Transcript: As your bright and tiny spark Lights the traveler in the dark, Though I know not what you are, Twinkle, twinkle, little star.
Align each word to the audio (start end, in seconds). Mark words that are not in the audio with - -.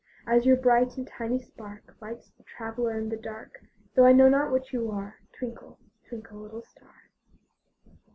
As 0.25 0.47
your 0.47 0.55
bright 0.57 0.97
and 0.97 1.05
tiny 1.05 1.37
spark 1.39 1.95
Lights 2.01 2.31
the 2.31 2.41
traveler 2.41 2.97
in 2.97 3.09
the 3.09 3.15
dark, 3.15 3.61
Though 3.93 4.07
I 4.07 4.13
know 4.13 4.29
not 4.29 4.49
what 4.49 4.73
you 4.73 4.89
are, 4.89 5.19
Twinkle, 5.31 5.77
twinkle, 6.09 6.39
little 6.39 6.63
star. 6.63 7.11